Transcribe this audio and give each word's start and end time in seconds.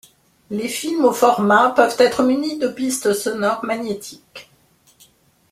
Les 0.49 0.67
films 0.67 1.05
au 1.05 1.11
format 1.11 1.69
peuvent 1.75 1.95
être 1.99 2.23
munis 2.23 2.57
de 2.57 2.67
pistes 2.69 3.13
sonores 3.13 3.63
magnétiques. 3.63 4.49